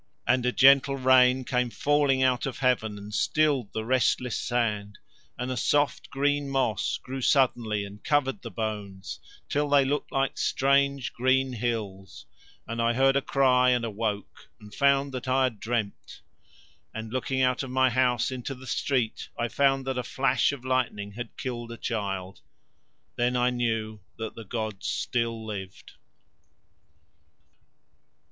[0.25, 4.97] And a gentle rain came falling out of heaven and stilled the restless sand,
[5.37, 10.39] and a soft green moss grew suddenly and covered the bones till they looked like
[10.39, 12.25] strange green hills,
[12.65, 16.21] and I heard a cry and awoke and found that I had dreamed,
[16.95, 20.65] and looking out of my house into the street I found that a flash of
[20.65, 22.41] lightning had killed a child.
[23.17, 25.91] Then I knew that the gods still lived.